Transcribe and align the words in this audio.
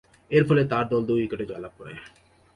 এরফলে 0.31 0.61
তার 0.71 0.85
দল 0.91 1.01
দুই 1.09 1.19
উইকেটে 1.21 1.45
জয়লাভ 1.45 1.73
করে। 1.77 1.93